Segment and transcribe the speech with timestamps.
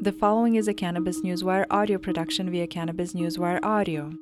[0.00, 4.12] The following is a Cannabis Newswire audio production via Cannabis Newswire Audio.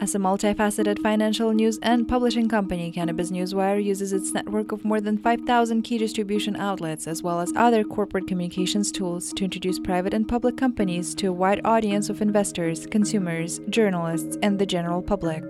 [0.00, 4.98] As a multifaceted financial news and publishing company, Cannabis Newswire uses its network of more
[4.98, 10.14] than 5,000 key distribution outlets as well as other corporate communications tools to introduce private
[10.14, 15.44] and public companies to a wide audience of investors, consumers, journalists, and the general public.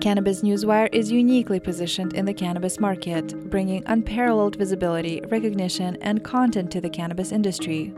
[0.00, 6.72] Cannabis Newswire is uniquely positioned in the cannabis market, bringing unparalleled visibility, recognition, and content
[6.72, 7.94] to the cannabis industry.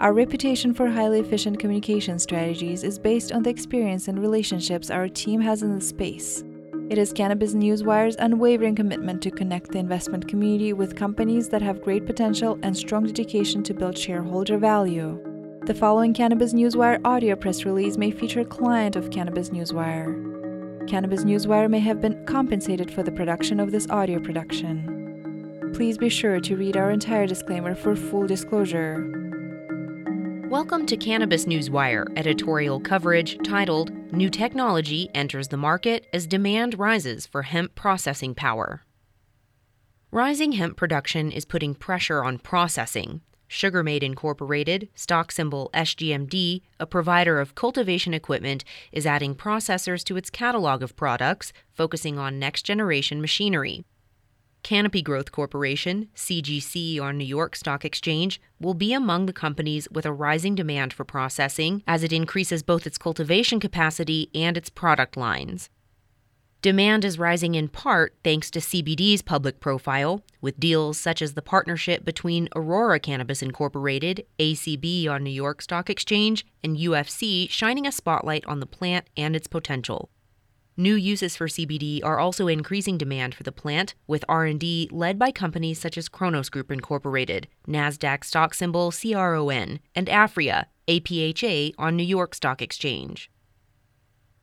[0.00, 5.08] Our reputation for highly efficient communication strategies is based on the experience and relationships our
[5.08, 6.42] team has in the space.
[6.88, 11.82] It is Cannabis Newswire's unwavering commitment to connect the investment community with companies that have
[11.82, 15.22] great potential and strong dedication to build shareholder value.
[15.66, 20.88] The following Cannabis Newswire audio press release may feature a client of Cannabis Newswire.
[20.88, 25.70] Cannabis Newswire may have been compensated for the production of this audio production.
[25.74, 29.19] Please be sure to read our entire disclaimer for full disclosure.
[30.50, 37.24] Welcome to Cannabis Newswire editorial coverage titled New Technology Enters the Market as Demand Rises
[37.24, 38.82] for Hemp Processing Power.
[40.10, 43.20] Rising hemp production is putting pressure on processing.
[43.48, 50.30] Sugarmade Incorporated, stock symbol SGMD, a provider of cultivation equipment, is adding processors to its
[50.30, 53.84] catalog of products, focusing on next generation machinery.
[54.62, 60.06] Canopy Growth Corporation, CGC on New York Stock Exchange, will be among the companies with
[60.06, 65.16] a rising demand for processing as it increases both its cultivation capacity and its product
[65.16, 65.70] lines.
[66.62, 71.40] Demand is rising in part thanks to CBD's public profile, with deals such as the
[71.40, 77.92] partnership between Aurora Cannabis Incorporated, ACB on New York Stock Exchange, and UFC shining a
[77.92, 80.10] spotlight on the plant and its potential.
[80.80, 85.30] New uses for CBD are also increasing demand for the plant, with R&D led by
[85.30, 92.02] companies such as Cronos Group Incorporated, Nasdaq stock symbol CRON, and Aphria, APHA on New
[92.02, 93.30] York Stock Exchange.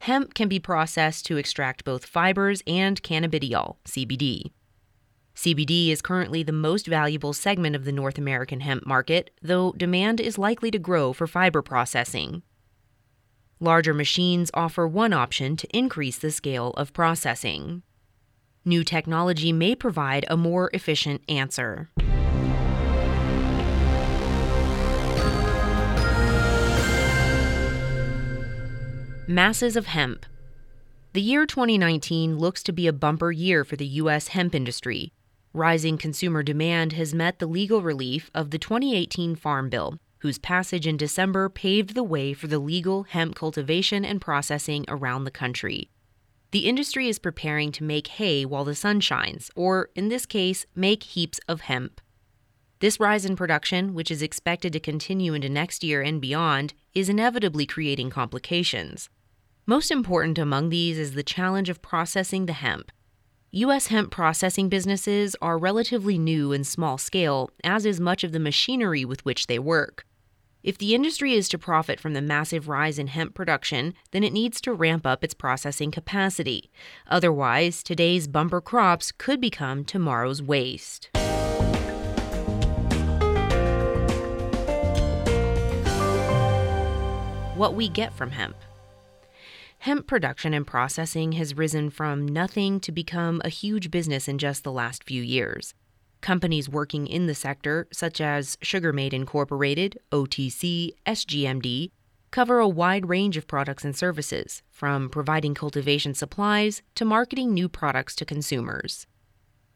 [0.01, 4.51] Hemp can be processed to extract both fibers and cannabidiol, CBD.
[5.35, 10.21] CBD is currently the most valuable segment of the North American hemp market, though demand
[10.21, 12.43] is likely to grow for fiber processing.
[13.59, 17.81] Larger machines offer one option to increase the scale of processing.
[18.63, 21.89] New technology may provide a more efficient answer.
[29.27, 30.25] Masses of hemp.
[31.13, 34.29] The year 2019 looks to be a bumper year for the U.S.
[34.29, 35.11] hemp industry.
[35.51, 40.87] Rising consumer demand has met the legal relief of the 2018 Farm Bill, whose passage
[40.87, 45.89] in December paved the way for the legal hemp cultivation and processing around the country.
[46.51, 50.65] The industry is preparing to make hay while the sun shines, or, in this case,
[50.75, 51.99] make heaps of hemp.
[52.79, 57.09] This rise in production, which is expected to continue into next year and beyond, is
[57.09, 59.09] inevitably creating complications.
[59.65, 62.91] Most important among these is the challenge of processing the hemp.
[63.51, 63.87] U.S.
[63.87, 69.05] hemp processing businesses are relatively new and small scale, as is much of the machinery
[69.05, 70.05] with which they work.
[70.63, 74.33] If the industry is to profit from the massive rise in hemp production, then it
[74.33, 76.69] needs to ramp up its processing capacity.
[77.07, 81.09] Otherwise, today's bumper crops could become tomorrow's waste.
[87.55, 88.57] What we get from hemp.
[89.79, 94.63] Hemp production and processing has risen from nothing to become a huge business in just
[94.63, 95.73] the last few years.
[96.19, 101.91] Companies working in the sector, such as Sugarmade Incorporated, OTC, SGMD,
[102.31, 107.69] cover a wide range of products and services, from providing cultivation supplies to marketing new
[107.69, 109.07] products to consumers.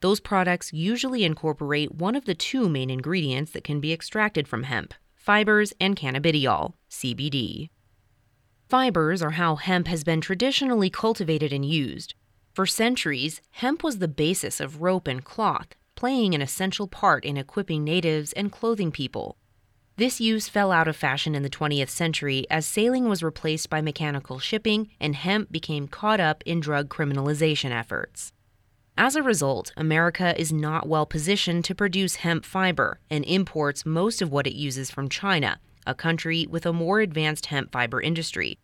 [0.01, 4.63] Those products usually incorporate one of the two main ingredients that can be extracted from
[4.63, 7.69] hemp fibers and cannabidiol, CBD.
[8.71, 12.13] Fibers are how hemp has been traditionally cultivated and used.
[12.53, 17.35] For centuries, hemp was the basis of rope and cloth, playing an essential part in
[17.35, 19.35] equipping natives and clothing people.
[19.97, 23.81] This use fell out of fashion in the 20th century as sailing was replaced by
[23.81, 28.31] mechanical shipping and hemp became caught up in drug criminalization efforts.
[28.97, 34.21] As a result, America is not well positioned to produce hemp fiber and imports most
[34.21, 38.57] of what it uses from China, a country with a more advanced hemp fiber industry.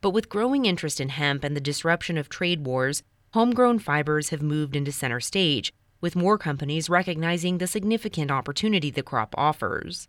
[0.00, 3.02] But with growing interest in hemp and the disruption of trade wars,
[3.32, 9.02] homegrown fibers have moved into center stage, with more companies recognizing the significant opportunity the
[9.02, 10.08] crop offers.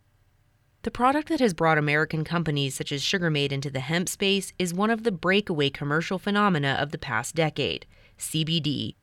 [0.84, 4.74] The product that has brought American companies such as Sugarmade into the hemp space is
[4.74, 7.86] one of the breakaway commercial phenomena of the past decade
[8.18, 8.96] CBD.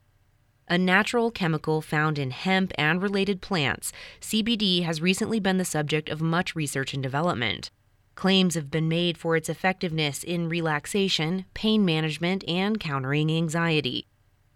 [0.66, 6.08] A natural chemical found in hemp and related plants, CBD has recently been the subject
[6.08, 7.70] of much research and development.
[8.14, 14.06] Claims have been made for its effectiveness in relaxation, pain management, and countering anxiety.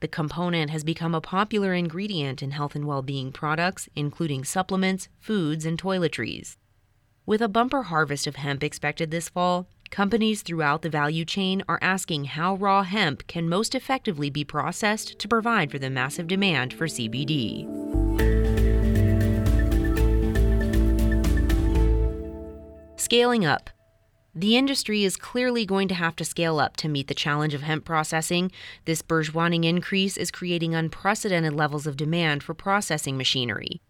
[0.01, 5.09] The component has become a popular ingredient in health and well being products, including supplements,
[5.19, 6.57] foods, and toiletries.
[7.27, 11.79] With a bumper harvest of hemp expected this fall, companies throughout the value chain are
[11.83, 16.73] asking how raw hemp can most effectively be processed to provide for the massive demand
[16.73, 17.67] for CBD.
[22.97, 23.71] Scaling up.
[24.35, 27.63] The industry is clearly going to have to scale up to meet the challenge of
[27.63, 28.53] hemp processing.
[28.85, 33.81] This bourgeoising increase is creating unprecedented levels of demand for processing machinery.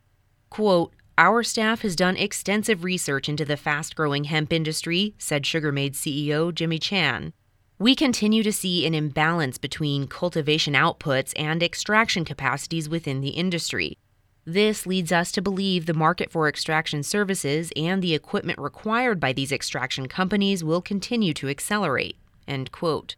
[0.50, 5.94] Quote, our staff has done extensive research into the fast growing hemp industry, said Sugarmade
[5.94, 7.32] CEO Jimmy Chan.
[7.76, 13.98] We continue to see an imbalance between cultivation outputs and extraction capacities within the industry.
[14.44, 19.32] This leads us to believe the market for extraction services and the equipment required by
[19.32, 22.16] these extraction companies will continue to accelerate.
[22.46, 23.16] End quote.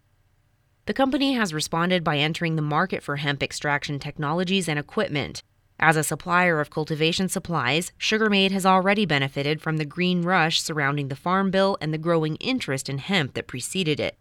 [0.86, 5.42] The company has responded by entering the market for hemp extraction technologies and equipment.
[5.82, 11.08] As a supplier of cultivation supplies, Sugarmade has already benefited from the green rush surrounding
[11.08, 14.18] the Farm Bill and the growing interest in hemp that preceded it.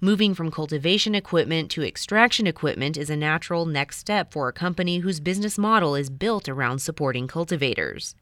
[0.00, 4.98] Moving from cultivation equipment to extraction equipment is a natural next step for a company
[4.98, 8.14] whose business model is built around supporting cultivators.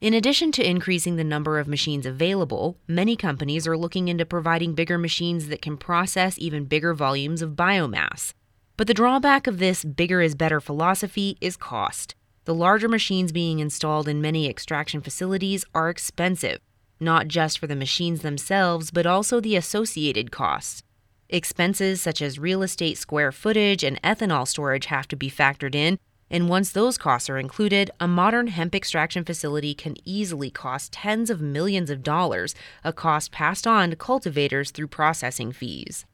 [0.00, 4.74] In addition to increasing the number of machines available, many companies are looking into providing
[4.74, 8.34] bigger machines that can process even bigger volumes of biomass.
[8.76, 12.16] But the drawback of this bigger is better philosophy is cost.
[12.44, 16.58] The larger machines being installed in many extraction facilities are expensive,
[16.98, 20.82] not just for the machines themselves, but also the associated costs.
[21.28, 25.96] Expenses such as real estate square footage and ethanol storage have to be factored in,
[26.28, 31.30] and once those costs are included, a modern hemp extraction facility can easily cost tens
[31.30, 36.04] of millions of dollars, a cost passed on to cultivators through processing fees.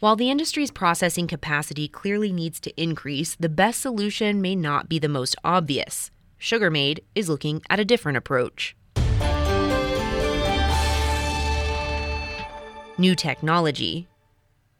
[0.00, 4.98] While the industry's processing capacity clearly needs to increase, the best solution may not be
[4.98, 6.10] the most obvious.
[6.38, 8.74] Sugarmade is looking at a different approach.
[12.98, 14.08] New technology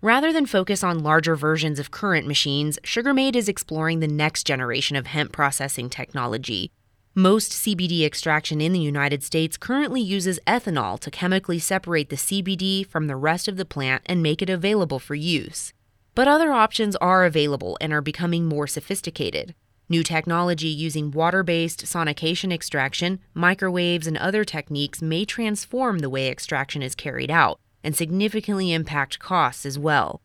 [0.03, 4.97] Rather than focus on larger versions of current machines, Sugarmade is exploring the next generation
[4.97, 6.73] of hemp processing technology.
[7.17, 12.85] Most CBD extraction in the United States currently uses ethanol to chemically separate the CBD
[12.85, 15.73] from the rest of the plant and make it available for use.
[16.17, 19.55] But other options are available and are becoming more sophisticated.
[19.89, 26.29] New technology using water based sonication extraction, microwaves, and other techniques may transform the way
[26.29, 30.21] extraction is carried out, and significantly impact costs as well.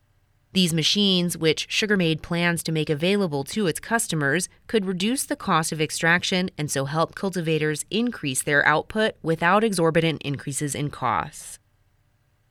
[0.54, 5.72] These machines, which Sugarmade plans to make available to its customers, could reduce the cost
[5.72, 11.60] of extraction and so help cultivators increase their output without exorbitant increases in costs.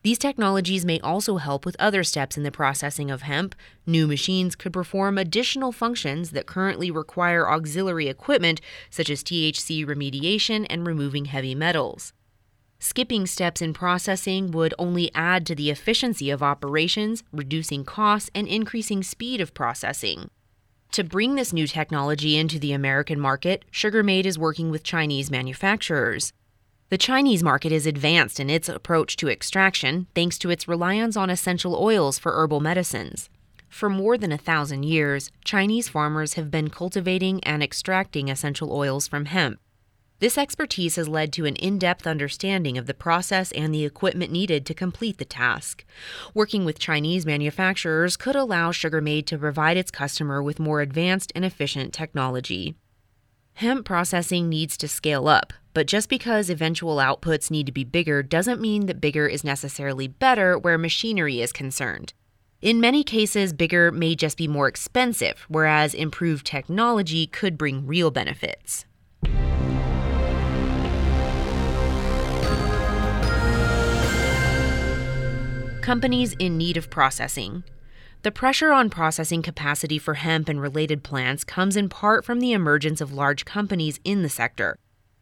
[0.02, 3.56] These technologies may also help with other steps in the processing of hemp.
[3.84, 8.60] New machines could perform additional functions that currently require auxiliary equipment,
[8.90, 12.12] such as THC remediation and removing heavy metals.
[12.80, 18.46] Skipping steps in processing would only add to the efficiency of operations, reducing costs, and
[18.46, 20.30] increasing speed of processing.
[20.92, 26.32] To bring this new technology into the American market, Sugarmade is working with Chinese manufacturers.
[26.88, 31.28] The Chinese market is advanced in its approach to extraction thanks to its reliance on
[31.30, 33.28] essential oils for herbal medicines.
[33.68, 39.06] For more than a thousand years, Chinese farmers have been cultivating and extracting essential oils
[39.06, 39.60] from hemp.
[40.20, 44.32] This expertise has led to an in depth understanding of the process and the equipment
[44.32, 45.84] needed to complete the task.
[46.34, 51.44] Working with Chinese manufacturers could allow Sugarmade to provide its customer with more advanced and
[51.44, 52.74] efficient technology.
[53.54, 58.20] Hemp processing needs to scale up, but just because eventual outputs need to be bigger
[58.20, 62.12] doesn't mean that bigger is necessarily better where machinery is concerned.
[62.60, 68.10] In many cases, bigger may just be more expensive, whereas improved technology could bring real
[68.10, 68.84] benefits.
[75.88, 77.64] Companies in need of processing.
[78.20, 82.52] The pressure on processing capacity for hemp and related plants comes in part from the
[82.52, 84.76] emergence of large companies in the sector.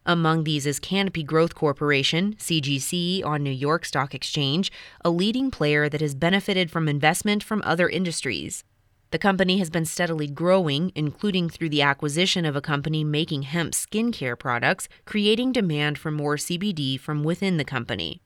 [0.04, 4.73] Among these is Canopy Growth Corporation, CGC, on New York Stock Exchange,
[5.04, 8.64] a leading player that has benefited from investment from other industries.
[9.12, 13.73] The company has been steadily growing, including through the acquisition of a company making hemp
[13.73, 18.20] skincare products, creating demand for more CBD from within the company.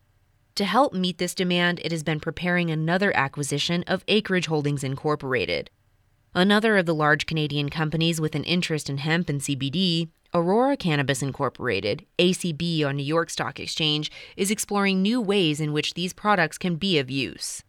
[0.56, 5.70] To help meet this demand, it has been preparing another acquisition of Acreage Holdings Incorporated.
[6.34, 11.22] Another of the large Canadian companies with an interest in hemp and CBD, Aurora Cannabis
[11.22, 16.58] Incorporated, ACB on New York Stock Exchange, is exploring new ways in which these products
[16.58, 17.64] can be of use.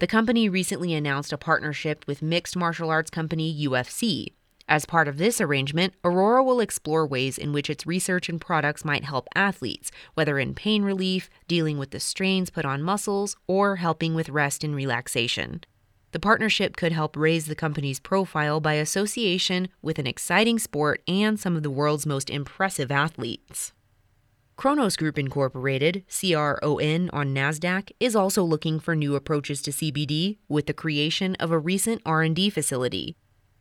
[0.00, 4.32] The company recently announced a partnership with mixed martial arts company UFC.
[4.70, 8.84] As part of this arrangement, Aurora will explore ways in which its research and products
[8.84, 13.76] might help athletes, whether in pain relief, dealing with the strains put on muscles, or
[13.76, 15.64] helping with rest and relaxation.
[16.12, 21.38] The partnership could help raise the company's profile by association with an exciting sport and
[21.38, 23.72] some of the world's most impressive athletes.
[24.56, 30.66] Cronos Group Incorporated, CRON on Nasdaq, is also looking for new approaches to CBD with
[30.66, 33.16] the creation of a recent R&D facility.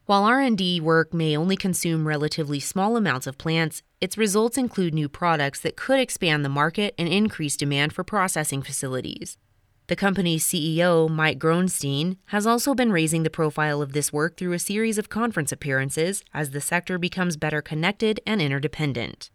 [0.09, 5.07] While R&D work may only consume relatively small amounts of plants, its results include new
[5.07, 9.37] products that could expand the market and increase demand for processing facilities.
[9.85, 14.53] The company's CEO, Mike Gorenstein, has also been raising the profile of this work through
[14.53, 19.29] a series of conference appearances as the sector becomes better connected and interdependent.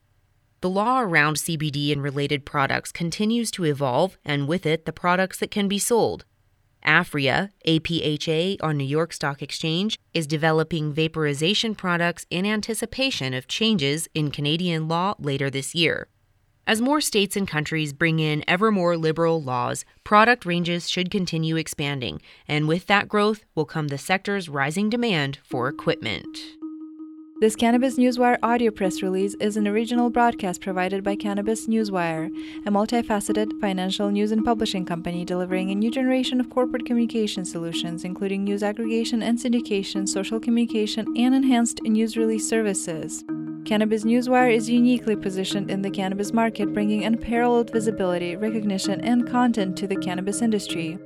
[0.60, 5.38] The law around CBD and related products continues to evolve, and with it, the products
[5.38, 6.24] that can be sold.
[6.84, 14.08] Aphria, APHA on New York Stock Exchange, is developing vaporization products in anticipation of changes
[14.14, 16.08] in Canadian law later this year.
[16.66, 21.56] As more states and countries bring in ever more liberal laws, product ranges should continue
[21.56, 26.38] expanding, and with that growth will come the sector's rising demand for equipment.
[27.44, 32.30] This Cannabis Newswire audio press release is an original broadcast provided by Cannabis Newswire,
[32.64, 38.02] a multifaceted financial news and publishing company delivering a new generation of corporate communication solutions,
[38.02, 43.24] including news aggregation and syndication, social communication, and enhanced news release services.
[43.66, 49.76] Cannabis Newswire is uniquely positioned in the cannabis market, bringing unparalleled visibility, recognition, and content
[49.76, 50.98] to the cannabis industry.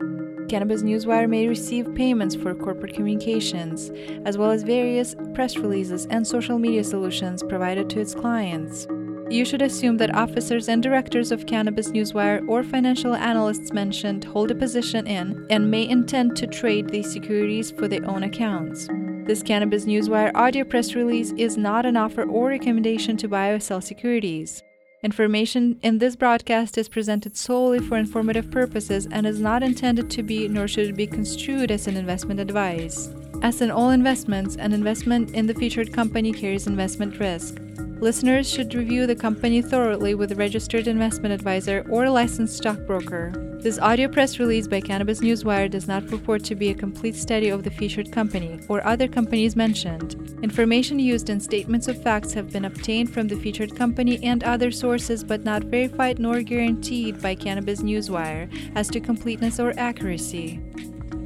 [0.49, 3.91] Cannabis Newswire may receive payments for corporate communications,
[4.25, 8.87] as well as various press releases and social media solutions provided to its clients.
[9.31, 14.51] You should assume that officers and directors of Cannabis Newswire or financial analysts mentioned hold
[14.51, 18.89] a position in and may intend to trade these securities for their own accounts.
[19.27, 23.61] This Cannabis Newswire audio press release is not an offer or recommendation to buy or
[23.61, 24.63] sell securities.
[25.05, 30.25] Information in this broadcast is presented solely for informative purposes and is not intended to
[30.25, 33.09] be nor should it be construed as an investment advice.
[33.41, 37.59] As in all investments, an investment in the featured company carries investment risk.
[38.01, 43.31] Listeners should review the company thoroughly with a registered investment advisor or a licensed stockbroker.
[43.63, 47.51] This audio press release by Cannabis Newswire does not purport to be a complete study
[47.51, 50.28] of the featured company or other companies mentioned.
[50.43, 54.71] Information used in statements of facts have been obtained from the featured company and other
[54.71, 60.61] sources but not verified nor guaranteed by Cannabis Newswire as to completeness or accuracy.